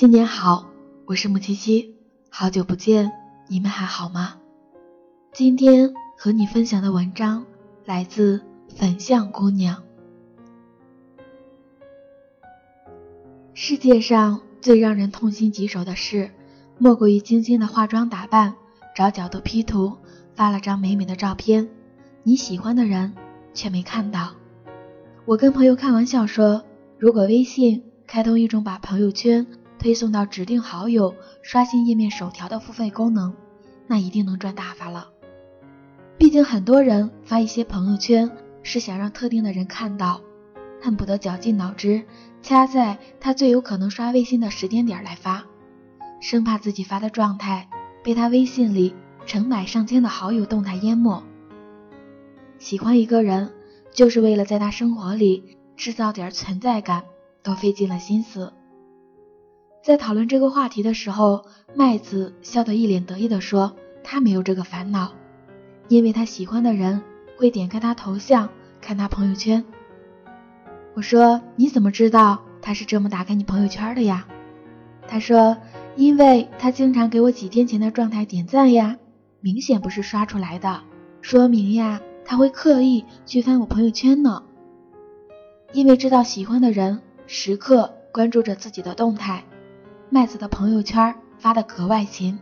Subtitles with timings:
[0.00, 0.64] 新年好，
[1.04, 1.94] 我是木七七，
[2.30, 3.12] 好久不见，
[3.48, 4.36] 你们还好吗？
[5.30, 7.44] 今天和你分享的文章
[7.84, 8.40] 来自
[8.74, 9.82] 粉象姑娘。
[13.52, 16.30] 世界上最让人痛心疾首的事，
[16.78, 18.54] 莫过于精心的化妆打扮，
[18.96, 19.98] 找角度 P 图，
[20.34, 21.68] 发了张美美的照片，
[22.22, 23.12] 你喜欢的人
[23.52, 24.30] 却没看到。
[25.26, 26.64] 我跟朋友开玩笑说，
[26.96, 29.46] 如果微信开通一种把朋友圈
[29.80, 33.34] 推送到指定好友刷新页面首条的付费功能，
[33.88, 35.08] 那一定能赚大发了。
[36.16, 38.30] 毕竟很多人发一些朋友圈
[38.62, 40.20] 是想让特定的人看到，
[40.80, 42.04] 恨不得绞尽脑汁
[42.42, 45.44] 掐在他最有可能刷微信的时间点来发，
[46.20, 47.68] 生怕自己发的状态
[48.04, 48.94] 被他微信里
[49.26, 51.20] 成百上千的好友动态淹没。
[52.58, 53.50] 喜欢一个人。
[53.92, 57.02] 就是为了在他生活里制造点存在感，
[57.42, 58.52] 都费尽了心思。
[59.82, 65.12] 在讨论这个话题的时候，麦子笑得一脸得意地说：“他没有这个烦恼，
[65.88, 67.02] 因为他喜欢的人
[67.36, 68.48] 会点开他头像
[68.80, 69.64] 看他朋友圈。”
[70.94, 74.26] 我说：“你怎么知道他是这么打开你朋友圈的呀？”
[75.08, 75.56] 他说
[75.96, 78.98] ：“因为他经常给我几天前的状态点赞呀，
[79.40, 80.82] 明显不是刷出来的，
[81.22, 84.44] 说明呀。”他会刻意去翻我朋友圈呢，
[85.72, 89.42] 因为知道喜欢的人时刻关注着自己的动态。
[90.12, 92.36] 麦子的朋友圈发的格外勤，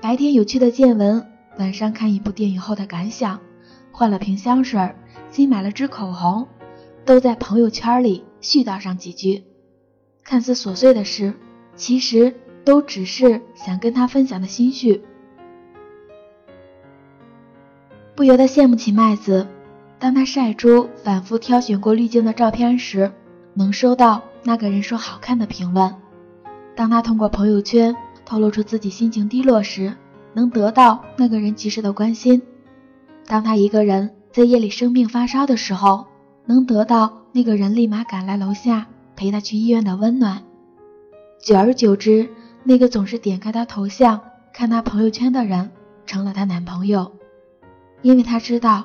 [0.00, 1.26] 白天有趣的见闻，
[1.58, 3.40] 晚上看一部电影后的感想，
[3.90, 4.94] 换了瓶香水，
[5.32, 6.46] 新买了支口红，
[7.04, 9.42] 都在朋友圈里絮叨上几句。
[10.22, 11.34] 看似琐碎的事，
[11.74, 12.32] 其实
[12.64, 15.02] 都只是想跟他分享的心绪。
[18.14, 19.48] 不由得羡慕起麦子，
[19.98, 23.10] 当他晒出反复挑选过滤镜的照片时，
[23.54, 25.90] 能收到那个人说好看的评论；
[26.76, 29.92] 当他通过朋友圈透露出自己心情低落时，
[30.34, 32.38] 能得到那个人及时的关心；
[33.26, 36.06] 当他一个人在夜里生病发烧的时候，
[36.44, 40.42] 能得到那个人立马赶来楼下陪他去医院的温暖。
[41.40, 42.28] 久而久之，
[42.62, 44.20] 那个总是点开他头像
[44.52, 45.70] 看他朋友圈的人，
[46.04, 47.10] 成了他男朋友。
[48.02, 48.84] 因为他知道，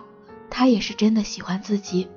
[0.50, 2.08] 他也是真的喜欢自己。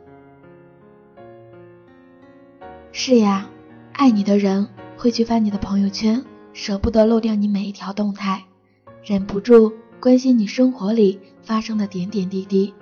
[2.93, 3.49] 是呀，
[3.93, 4.69] 爱你的人
[5.05, 8.43] 会去翻你的朋友圈，舍不得漏掉你每一条动态，
[9.05, 9.71] 忍不住
[10.01, 12.73] 关心你生活里发生的点点滴滴。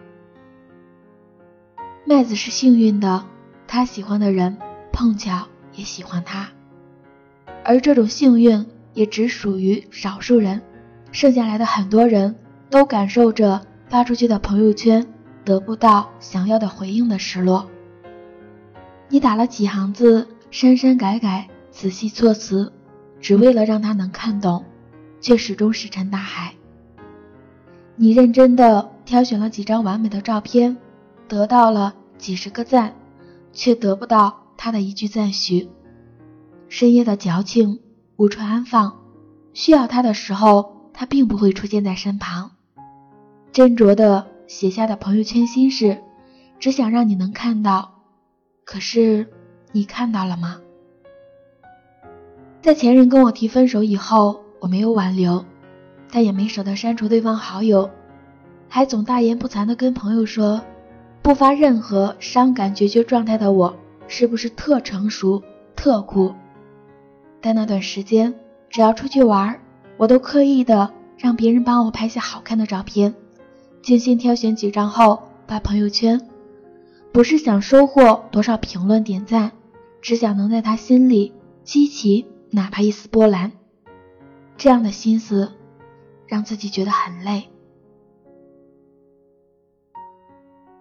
[2.04, 3.26] 麦子是幸运的，
[3.66, 4.56] 他喜欢的人
[4.92, 6.48] 碰巧也喜欢他，
[7.64, 10.62] 而这种幸运也只属于少数人，
[11.10, 12.36] 剩下来的很多人
[12.70, 13.66] 都感受着。
[13.88, 15.04] 发出去的朋友圈
[15.44, 17.68] 得不到想要的回应的失落。
[19.08, 22.72] 你打了几行字，删删改改，仔细措辞，
[23.18, 24.64] 只为了让他能看懂，
[25.20, 26.54] 却始终石沉大海。
[27.96, 30.76] 你认真的挑选了几张完美的照片，
[31.26, 32.94] 得到了几十个赞，
[33.52, 35.68] 却得不到他的一句赞许。
[36.68, 37.80] 深夜的矫情
[38.16, 39.00] 无处安放，
[39.52, 42.52] 需要他的时候，他并不会出现在身旁。
[43.52, 46.02] 斟酌的写下的朋友圈心事，
[46.58, 48.02] 只想让你能看到。
[48.64, 49.28] 可是
[49.72, 50.61] 你看到了吗？
[52.62, 55.44] 在前任跟我提分手以后，我没有挽留，
[56.12, 57.90] 但也没舍得删除对方好友，
[58.68, 60.62] 还总大言不惭的跟朋友说，
[61.22, 65.42] 不发任何伤感决绝状态的我，是不是特成熟、
[65.74, 66.32] 特酷？
[67.40, 68.32] 但那段时间，
[68.70, 69.60] 只要出去玩，
[69.96, 73.12] 我都刻意的让别人帮我拍下好看的照片。
[73.82, 76.28] 精心挑选几张后发朋友圈，
[77.10, 79.50] 不是想收获多少评论点赞，
[80.00, 81.32] 只想能在他心里
[81.64, 83.50] 激起哪怕一丝波澜。
[84.56, 85.52] 这样的心思，
[86.26, 87.48] 让自己觉得很累。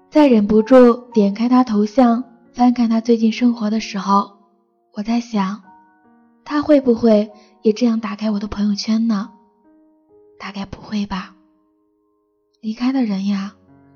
[0.10, 4.38] 在忍不住点开他头像，翻看他最近生活的时候，
[4.92, 5.64] 我在想，
[6.44, 7.32] 他会不会
[7.62, 9.32] 也这样打开我的朋友圈呢？
[10.38, 11.36] 大概不会吧。
[12.60, 13.56] 离开的人呀，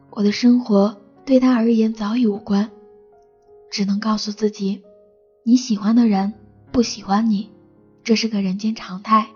[0.10, 0.96] 我的生活
[1.26, 2.72] 对他而言早已无关，
[3.70, 4.82] 只能告诉自己，
[5.44, 6.34] 你喜欢的人
[6.72, 7.52] 不喜欢你，
[8.06, 9.30] 这是个人间常态，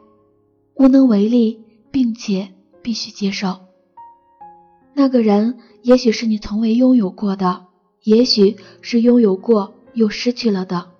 [0.75, 3.62] 无能为力，并且必须接受。
[4.94, 7.66] 那个人也许是你从未拥有过的，
[8.04, 10.92] 也许是拥有过又失去了的。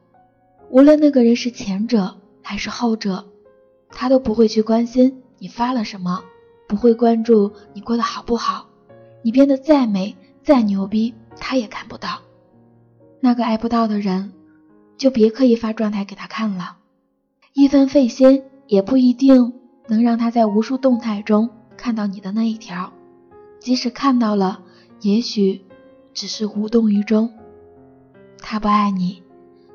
[0.71, 3.24] 无论那个人是前者还是后者，
[3.89, 6.24] 他都不会去关心你发了什么。
[6.68, 8.68] 不会关注你过得好不好，
[9.21, 12.19] 你变得再美再牛逼，他也看不到。
[13.19, 14.33] 那个爱不到的人，
[14.98, 16.77] 就别刻意发状态给他看了，
[17.53, 19.53] 一分费心也不一定
[19.87, 22.93] 能让他在无数动态中看到你的那一条，
[23.59, 24.61] 即使看到了，
[25.01, 25.61] 也许
[26.13, 27.31] 只是无动于衷。
[28.39, 29.23] 他不爱你，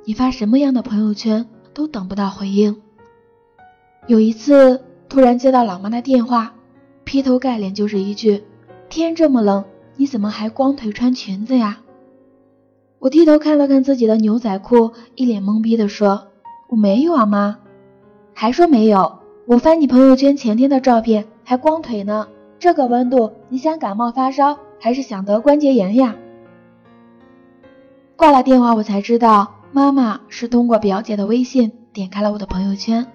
[0.05, 2.81] 你发什么样的朋友圈都等不到回应。
[4.07, 6.55] 有一次突然接到老妈的电话，
[7.05, 8.45] 劈头盖脸就是一句
[8.89, 9.65] ：“天这么冷，
[9.97, 11.81] 你怎么还光腿穿裙子呀？”
[13.01, 16.29] 我低头看了看自己的牛仔裤，一脸懵逼的说
[16.69, 17.59] ：“我没有啊，妈。”
[18.35, 19.21] 还说没有？
[19.47, 22.29] 我翻你朋友圈前天的照片，还光腿呢。
[22.59, 26.17] 这个温度，你想感冒发烧，还是想得关节炎呀？
[28.17, 33.07] 挂了电话，我才知道妈妈是通过表姐的微信点开了我的朋友圈，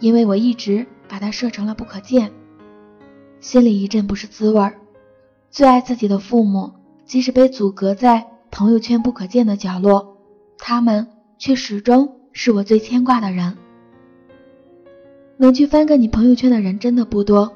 [0.00, 2.32] 因为我一直把它设成了不可见。
[3.40, 4.74] 心里一阵不是滋味儿。
[5.50, 6.72] 最爱自己的父母，
[7.04, 8.26] 即使被阻隔在。
[8.48, 10.16] 朋友圈不可见的角落，
[10.56, 13.58] 他们却始终是我最牵挂的人。
[15.38, 17.52] 能去翻个你朋友圈的人真的不多，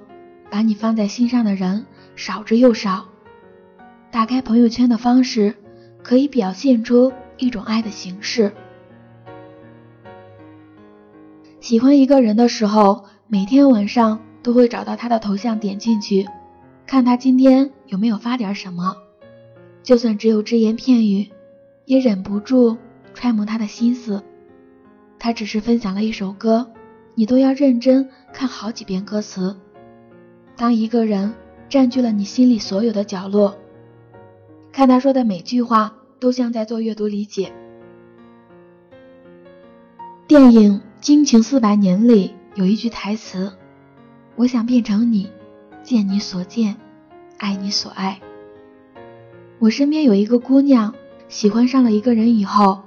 [0.50, 3.06] 把你放在心上的人少之又少。
[4.11, 5.55] 打开朋友圈的方式，
[6.03, 8.53] 可以表现出一种爱的形式。
[11.61, 16.26] 喜欢一个人的时候，每天晚上都会找到他的头像，点进去，
[16.87, 18.94] 看他今天有没有发点什么。
[19.83, 21.31] 就算只有只言片语，
[21.87, 22.76] 也忍不住
[23.15, 24.23] 揣摩他的心思。
[25.19, 26.71] 他只是分享了一首歌，
[27.15, 29.57] 你都要认真看好几遍歌词。
[30.57, 31.33] 当一个人
[31.69, 33.57] 占据了你心里所有的角落，
[34.73, 37.53] 看他说的每句话都像在做阅读理解。
[40.27, 43.53] 电影《惊情四百年》里有一句台词
[44.37, 45.29] ：“我想变成你，
[45.83, 46.77] 见你所见，
[47.39, 48.21] 爱你所爱。”
[49.59, 50.95] 我身边有一个姑娘，
[51.29, 52.83] 喜欢上了一个人以后，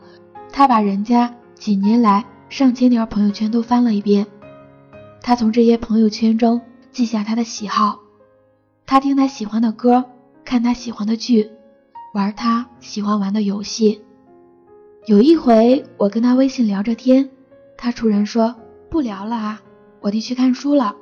[0.51, 4.27] 她把人家几年来上千条朋友圈都翻了一遍。
[5.23, 6.61] 他从这些朋友圈中
[6.91, 7.99] 记下他的喜好，
[8.85, 10.05] 他听他喜欢的歌，
[10.45, 11.49] 看他喜欢的剧，
[12.13, 14.03] 玩他喜欢玩的游戏。
[15.07, 17.27] 有一回我跟他微信聊着天，
[17.75, 18.53] 他突然说
[18.87, 19.59] 不聊了啊，
[19.99, 20.95] 我得去看书了。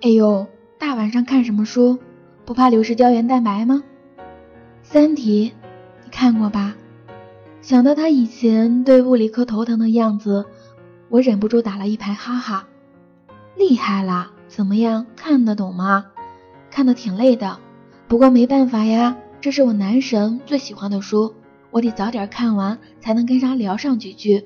[0.00, 0.46] 哎呦，
[0.78, 1.98] 大晚上看什么书？
[2.44, 3.82] 不怕流失胶原蛋白吗？
[4.84, 5.50] 《三体》，
[6.04, 6.76] 你看过吧？
[7.60, 10.46] 想到他以前对物理课头疼的样子，
[11.08, 12.66] 我忍不住打了一排哈哈。
[13.56, 14.30] 厉害啦！
[14.46, 16.06] 怎么样，看得懂吗？
[16.70, 17.58] 看得挺累的，
[18.06, 21.34] 不过没办法呀，这是我男神最喜欢的书，
[21.70, 24.44] 我得早点看完，才能跟他聊上几句。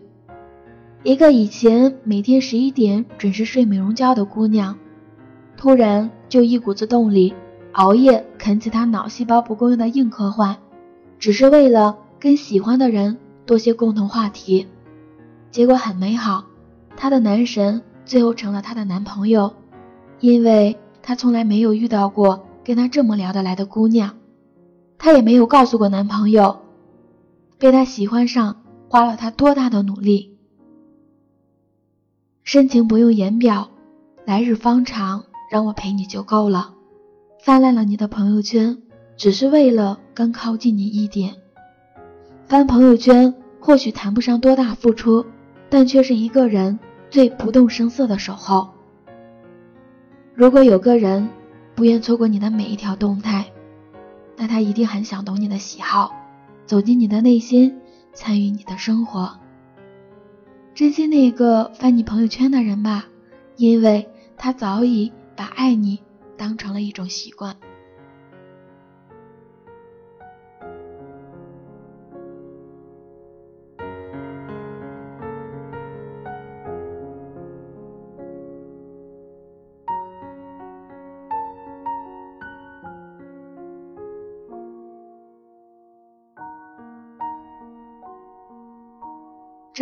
[1.03, 4.79] 一个以前每天十一点准时睡美容觉的姑娘，
[5.57, 7.35] 突然就一股子动力。
[7.73, 10.57] 熬夜啃起他脑细胞不够用的硬科幻，
[11.19, 14.69] 只是为了跟喜欢的人多些共同话题。
[15.51, 16.45] 结果很美好，
[16.97, 19.53] 她的男神最后成了她的男朋友，
[20.21, 24.15] 因为她从来没有遇到过跟她这么聊得来的姑娘。
[24.99, 26.61] 她也没有告诉过男朋友，
[27.59, 30.39] 被他喜欢上花了他多大的努力。
[32.45, 33.69] 深情不用言表，
[34.25, 36.73] 来日方长，让我陪你就够了。
[37.41, 38.81] 翻烂了你的朋友圈，
[39.17, 41.42] 只是为了更靠近你一点。
[42.47, 45.25] 翻朋友圈或许谈不上多大付出，
[45.71, 46.79] 但却是一个人
[47.11, 48.69] 最不动声色的守候。
[50.35, 51.29] 如果有个人
[51.75, 53.47] 不愿错过你的每一条动态，
[54.37, 56.13] 那他一定很想懂你的喜好，
[56.67, 57.81] 走进你的内心，
[58.13, 59.39] 参与你的生活。
[60.75, 63.07] 珍惜那个翻你朋友圈的人吧，
[63.57, 66.01] 因为他早已把爱你。
[66.35, 67.55] 当成了一种习惯。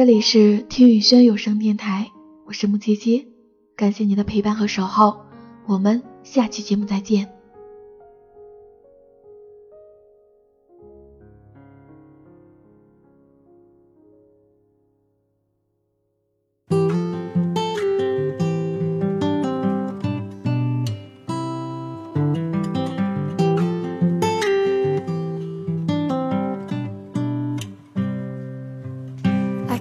[0.01, 2.11] 这里是听雨轩有声电台，
[2.47, 3.29] 我是木七七，
[3.77, 5.27] 感谢你的陪伴和守候，
[5.67, 6.03] 我们。
[6.23, 7.40] 下期节目再见。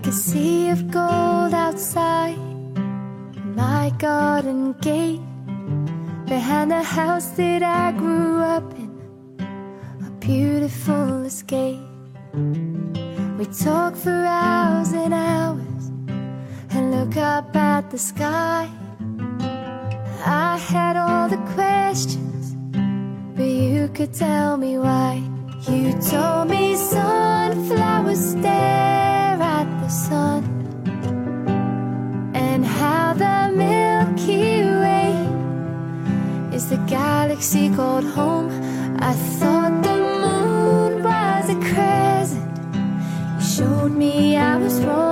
[0.09, 2.35] a sea of gold outside
[3.55, 5.21] my garden gate
[6.25, 8.89] behind the house that I grew up in.
[10.07, 11.85] A beautiful escape.
[13.37, 15.83] We talk for hours and hours
[16.71, 18.67] and look up at the sky.
[20.25, 22.55] I had all the questions,
[23.35, 25.21] but you could tell me why.
[25.69, 28.88] You told me sunflowers stay.
[36.69, 38.47] the galaxy called home.
[38.99, 42.75] I thought the moon was a crescent.
[43.37, 45.08] You showed me I was wrong.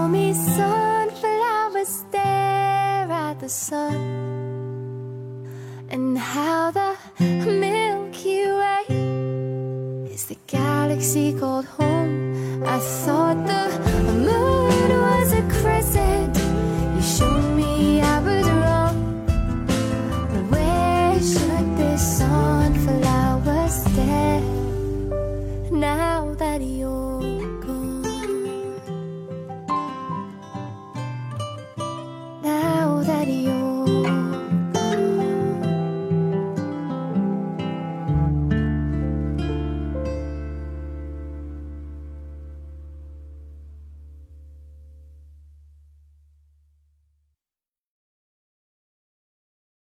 [0.00, 3.96] show me sunflowers stare at the sun
[5.90, 6.90] and how the
[7.20, 8.84] Milky Way
[10.14, 12.62] is the galaxy called home.
[12.64, 13.69] I thought the